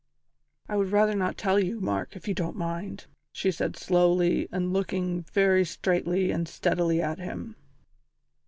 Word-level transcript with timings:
"I 0.67 0.77
would 0.77 0.89
rather 0.91 1.13
not 1.13 1.37
tell 1.37 1.59
you, 1.59 1.79
Mark, 1.79 2.15
if 2.15 2.27
you 2.27 2.33
don't 2.33 2.55
mind," 2.55 3.05
she 3.31 3.51
said 3.51 3.77
slowly 3.77 4.49
and 4.51 4.73
looking 4.73 5.21
very 5.31 5.63
straightly 5.63 6.31
and 6.31 6.47
steadily 6.47 6.99
at 6.99 7.19
him. 7.19 7.55